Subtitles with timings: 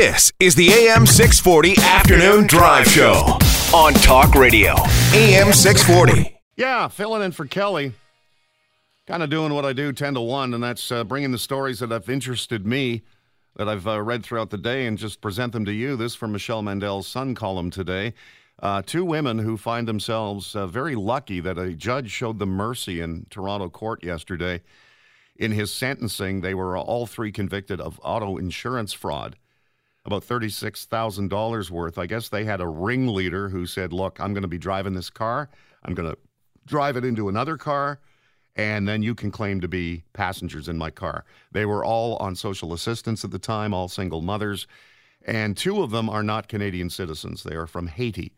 [0.00, 3.36] This is the AM 640 Afternoon Drive Show
[3.74, 4.72] on Talk Radio.
[5.12, 6.40] AM 640.
[6.56, 7.92] Yeah, filling in for Kelly.
[9.06, 11.80] Kind of doing what I do 10 to 1, and that's uh, bringing the stories
[11.80, 13.02] that have interested me
[13.56, 15.96] that I've uh, read throughout the day and just present them to you.
[15.96, 18.14] This from Michelle Mandel's Sun column today.
[18.58, 23.02] Uh, two women who find themselves uh, very lucky that a judge showed them mercy
[23.02, 24.62] in Toronto court yesterday.
[25.36, 29.36] In his sentencing, they were all three convicted of auto insurance fraud,
[30.04, 31.98] about $36,000 worth.
[31.98, 35.10] I guess they had a ringleader who said, Look, I'm going to be driving this
[35.10, 35.50] car.
[35.84, 36.18] I'm going to
[36.66, 38.00] drive it into another car,
[38.56, 41.24] and then you can claim to be passengers in my car.
[41.52, 44.66] They were all on social assistance at the time, all single mothers,
[45.22, 47.42] and two of them are not Canadian citizens.
[47.42, 48.32] They are from Haiti.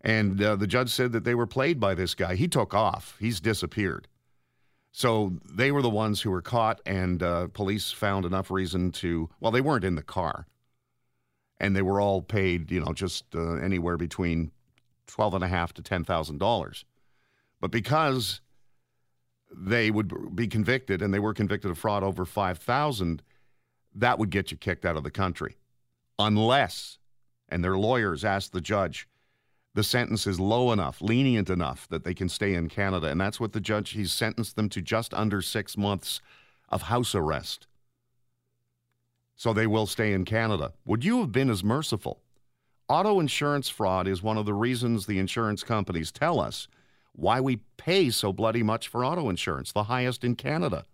[0.00, 2.34] And uh, the judge said that they were played by this guy.
[2.34, 4.08] He took off, he's disappeared.
[4.90, 9.30] So they were the ones who were caught, and uh, police found enough reason to,
[9.40, 10.46] well, they weren't in the car.
[11.62, 14.50] And they were all paid, you know, just uh, anywhere between
[15.06, 16.84] twelve and a half to ten thousand dollars.
[17.60, 18.40] But because
[19.54, 23.22] they would be convicted, and they were convicted of fraud over five thousand,
[23.94, 25.56] that would get you kicked out of the country,
[26.18, 26.98] unless,
[27.48, 29.06] and their lawyers asked the judge,
[29.74, 33.06] the sentence is low enough, lenient enough that they can stay in Canada.
[33.06, 36.20] And that's what the judge, he's sentenced them to just under six months
[36.68, 37.68] of house arrest.
[39.36, 40.72] So they will stay in Canada.
[40.84, 42.20] Would you have been as merciful?
[42.88, 46.68] Auto insurance fraud is one of the reasons the insurance companies tell us
[47.14, 50.84] why we pay so bloody much for auto insurance, the highest in Canada.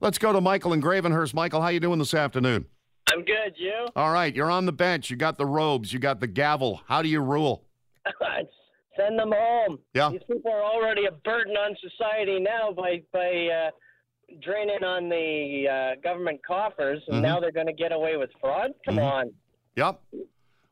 [0.00, 1.34] Let's go to Michael in Gravenhurst.
[1.34, 2.66] Michael, how you doing this afternoon?
[3.10, 3.54] I'm good.
[3.56, 3.86] You?
[3.96, 5.10] All right, you're on the bench.
[5.10, 5.92] You got the robes.
[5.92, 6.80] You got the gavel.
[6.86, 7.64] How do you rule?
[8.96, 9.78] Send them home.
[9.94, 10.10] Yeah.
[10.10, 13.70] These people are already a burden on society now by by uh,
[14.40, 17.22] draining on the uh, government coffers, and Mhm.
[17.22, 18.72] now they're going to get away with fraud.
[18.84, 19.12] Come Mhm.
[19.12, 19.34] on.
[19.76, 20.00] Yep.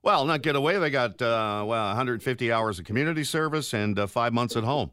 [0.02, 0.78] Well, not get away.
[0.78, 4.92] They got uh, well 150 hours of community service and uh, five months at home.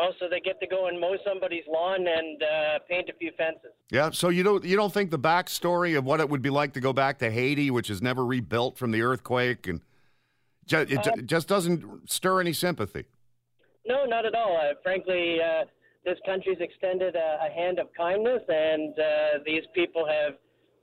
[0.00, 3.32] Oh, so they get to go and mow somebody's lawn and uh, paint a few
[3.36, 3.72] fences.
[3.90, 4.10] Yeah.
[4.10, 6.80] So you don't you don't think the backstory of what it would be like to
[6.80, 9.80] go back to Haiti, which is never rebuilt from the earthquake, and
[10.66, 13.04] ju- it ju- just doesn't stir any sympathy.
[13.86, 14.56] No, not at all.
[14.56, 15.64] Uh, frankly, uh,
[16.04, 19.04] this country's extended a, a hand of kindness, and uh,
[19.44, 20.34] these people have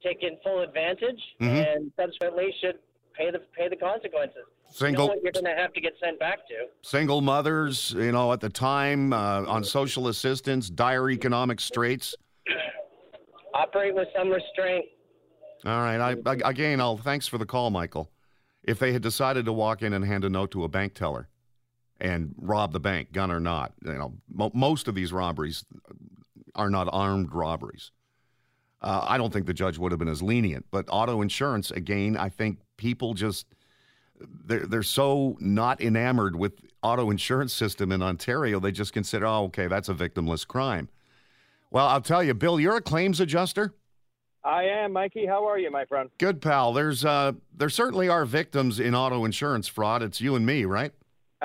[0.04, 1.76] taken full advantage, Mhm.
[1.76, 2.80] and subsequently should
[3.14, 4.36] pay the pay the consequences.
[4.46, 6.68] know Single what you're going to have to get sent back to.
[6.82, 12.16] single mothers, you know, at the time uh, on social assistance, dire economic straits.
[13.54, 14.86] Operate with some restraint.
[15.66, 16.00] All right.
[16.00, 18.12] I, I again, I'll thanks for the call, Michael.
[18.64, 21.30] If they had decided to walk in and hand a note to a bank teller
[22.00, 25.66] and rob the bank, gun or not, you know, mo- most of these robberies
[26.56, 27.92] are not armed robberies.
[28.82, 30.66] Uh, I don't think the judge would have been as lenient.
[30.72, 33.48] But auto insurance, again, I think people just
[34.20, 39.46] they're they're so not enamored with auto insurance system in Ontario, they just consider, oh,
[39.46, 40.88] okay, that's a victimless crime.
[41.72, 43.74] Well, I'll tell you, Bill, you're a claims adjuster.
[44.44, 45.26] I am, Mikey.
[45.26, 46.12] How are you, my friend?
[46.20, 46.72] Good pal.
[46.74, 50.04] There's uh there certainly are victims in auto insurance fraud.
[50.04, 50.94] It's you and me, right?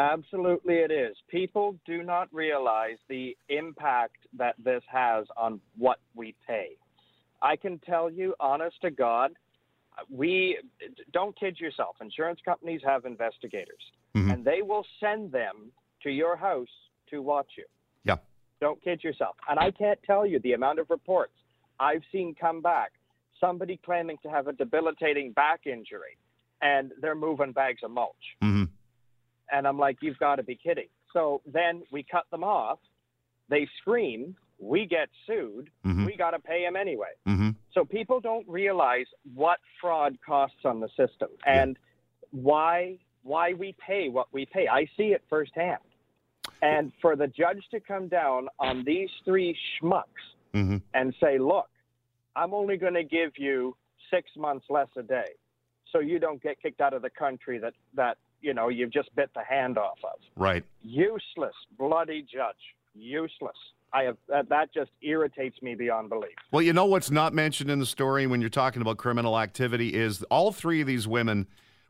[0.00, 1.14] Absolutely, it is.
[1.28, 6.70] People do not realize the impact that this has on what we pay.
[7.42, 9.32] I can tell you, honest to God,
[10.08, 10.58] we
[11.12, 11.96] don't kid yourself.
[12.00, 14.32] Insurance companies have investigators, Mhm.
[14.32, 15.70] and they will send them
[16.02, 16.74] to your house
[17.08, 17.66] to watch you.
[18.04, 18.16] Yeah.
[18.60, 19.36] Don't kid yourself.
[19.48, 21.34] And I can't tell you the amount of reports
[21.78, 22.92] I've seen come back.
[23.38, 26.16] Somebody claiming to have a debilitating back injury,
[26.62, 28.36] and they're moving bags of mulch.
[28.42, 28.64] Mm-hmm.
[29.52, 30.88] And I'm like, you've got to be kidding.
[31.12, 32.78] So then we cut them off.
[33.48, 34.36] They scream.
[34.58, 35.70] We get sued.
[35.84, 36.06] Mhm.
[36.06, 37.12] We got to pay them anyway.
[37.26, 37.50] Mm-hmm.
[37.72, 41.78] So people don't realize what fraud costs on the system and
[42.30, 44.66] why why we pay what we pay.
[44.68, 45.80] I see it firsthand.
[46.62, 50.04] And for the judge to come down on these three schmucks
[50.52, 50.78] Mm-hmm.
[50.94, 51.68] and say, look,
[52.34, 53.76] I'm only going to give you
[54.12, 55.28] six months less a day,
[55.92, 59.15] so you don't get kicked out of the country that that you know you've just
[59.15, 60.19] bit the hand off of.
[60.37, 60.65] Right.
[60.83, 62.57] Useless, bloody judge.
[62.95, 63.57] Useless.
[63.92, 66.37] I have that, that just irritates me beyond belief.
[66.53, 69.95] Well, you know what's not mentioned in the story when you're talking about criminal activity
[69.95, 71.47] is all three of these women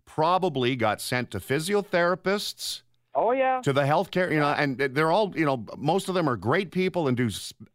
[0.06, 2.82] probably got sent to physiotherapists,
[3.14, 3.60] Oh yeah.
[3.62, 6.70] to the healthcare, you know, and they're all, you know, most of them are great
[6.70, 7.28] people and do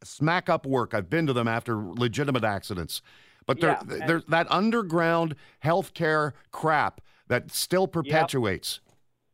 [0.04, 0.94] smack up work.
[0.94, 3.02] I've been to them after legitimate accidents.
[3.46, 8.80] But they're, Yeah, they're, that underground healthcare crap that still perpetuates.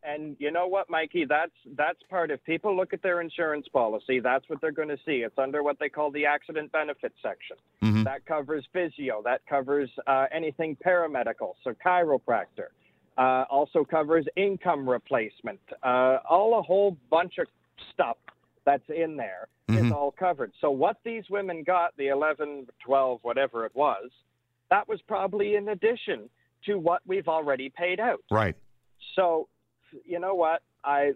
[0.04, 1.26] And you know what, Mikey?
[1.26, 2.32] That's that's part.
[2.32, 5.18] If people look at their insurance policy, that's what they're going to see.
[5.18, 7.58] It's under what they call the accident benefit section.
[7.84, 8.04] Mhm.
[8.06, 9.22] That covers physio.
[9.24, 12.70] That covers uh, anything paramedical, so chiropractor.
[13.16, 15.60] Uh, also covers income replacement.
[15.84, 17.46] Uh, all a whole bunch of
[17.94, 18.18] stuff
[18.66, 19.92] that's in there is Mhm.
[19.92, 20.52] all covered.
[20.62, 24.10] So what these women got, the 11, 12, whatever it was,
[24.70, 26.28] that was probably in addition
[26.66, 28.24] to what we've already paid out.
[28.30, 28.56] Right.
[29.16, 29.48] So,
[30.06, 30.62] you know what?
[30.84, 31.14] I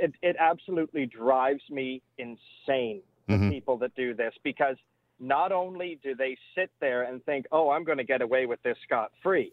[0.00, 3.50] it it absolutely drives me insane the Mhm.
[3.50, 4.76] people that do this because
[5.18, 8.62] not only do they sit there and think, "Oh, I'm going to get away with
[8.62, 9.52] this scot free."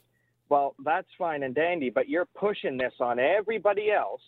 [0.50, 4.22] Well, that's fine and dandy, but you're pushing this on everybody else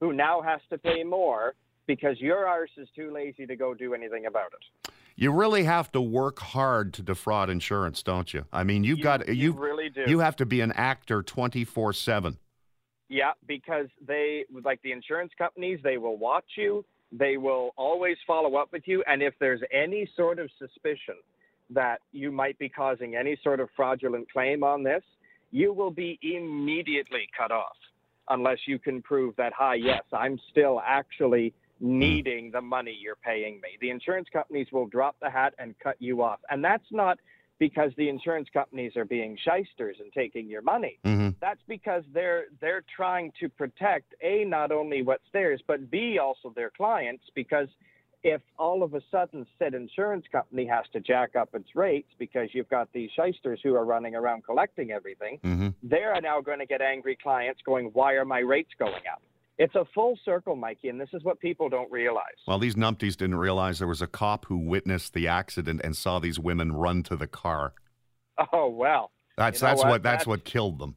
[0.00, 1.54] who now has to pay more
[1.90, 4.92] because your arse is too lazy to go do anything about it.
[5.16, 8.44] You really have to work hard to defraud insurance, don't you?
[8.52, 10.04] I mean, you've You- got you you really do.
[10.06, 12.38] you have to be an actor 24/7.
[13.08, 16.84] Yeah, because they like the insurance companies, they will watch you.
[17.10, 21.16] They will always follow up with you, and if there's any sort of suspicion
[21.70, 25.02] that you might be causing any sort of fraudulent claim on this,
[25.50, 27.76] you will be immediately cut off
[28.28, 33.54] unless you can prove that, hi, yes, I'm still actually needing the money you're paying
[33.60, 33.70] me.
[33.80, 36.40] The insurance companies will drop the hat and cut you off.
[36.50, 37.18] And that's not
[37.58, 41.34] because the insurance companies are being shysters and taking your money Mhm.
[41.40, 46.48] that's because they're they're trying to protect a not only what's theirs but b also
[46.56, 47.68] their clients because
[48.22, 52.48] if all of a sudden said insurance company has to jack up its rates because
[52.54, 55.74] you've got these shysters who are running around collecting everything Mhm.
[55.82, 59.20] they're now going to get angry clients going why are my rates going up
[59.62, 63.16] it's a full circle mikey and this is what people don't realize Well, these numpties
[63.16, 67.02] didn't realize there was a cop who witnessed the accident and saw these women run
[67.04, 67.74] to the car.
[68.52, 69.88] oh well That's You know that's what?
[69.90, 70.96] what, that's That's- what killed them.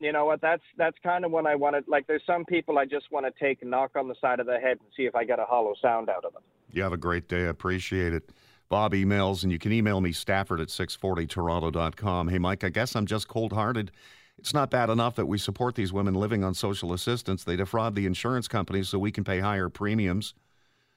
[0.00, 1.84] you know what that's that's kind of when i wanted.
[1.88, 4.46] like there's some people i just want to take and knock on the side of
[4.46, 6.92] the head and see if i get a hollow sound out of them You have
[6.92, 7.42] a great day.
[7.46, 8.30] I appreciate it.
[8.68, 12.28] Bob emails, and you can email me, Stafford at 640toronto.com.
[12.28, 13.92] Hey, Mike, I guess I'm just cold hearted.
[14.38, 17.44] It's not bad enough that we support these women living on social assistance.
[17.44, 20.34] They defraud the insurance companies so we can pay higher premiums,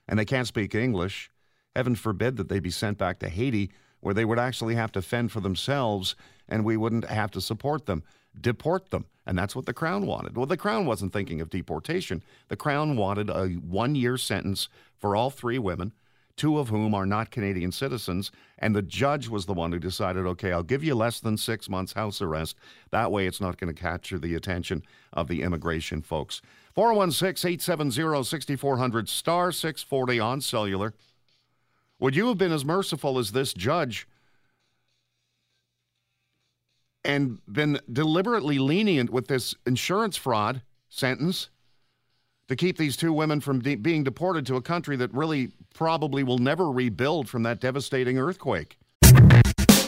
[0.07, 1.31] and they can't speak English.
[1.75, 5.01] Heaven forbid that they be sent back to Haiti, where they would actually have to
[5.01, 6.15] fend for themselves,
[6.47, 8.03] and we wouldn't have to support them.
[8.39, 9.05] Deport them.
[9.25, 10.35] And that's what the Crown wanted.
[10.35, 12.23] Well, the Crown wasn't thinking of deportation.
[12.47, 15.93] The Crown wanted a one year sentence for all three women,
[16.37, 18.31] two of whom are not Canadian citizens.
[18.59, 21.67] And the judge was the one who decided okay, I'll give you less than six
[21.67, 22.55] months house arrest.
[22.91, 26.41] That way it's not going to capture the attention of the immigration folks.
[26.73, 30.93] 416 870 6400 star 640 on cellular.
[31.99, 34.07] Would you have been as merciful as this judge
[37.03, 41.49] and been deliberately lenient with this insurance fraud sentence
[42.47, 46.23] to keep these two women from de- being deported to a country that really probably
[46.23, 48.77] will never rebuild from that devastating earthquake?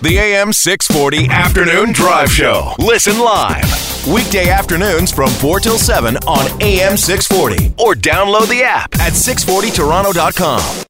[0.01, 2.73] The AM 640 Afternoon Drive Show.
[2.79, 4.07] Listen live.
[4.07, 10.85] Weekday afternoons from 4 till 7 on AM 640 or download the app at 640toronto.com.